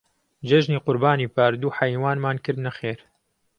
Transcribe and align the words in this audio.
جێژنی 0.47 0.83
قوربانی 0.85 1.31
پار 1.35 1.53
دوو 1.61 1.75
حەیوانمان 1.77 2.37
کردنە 2.45 2.71
خێر. 2.77 2.99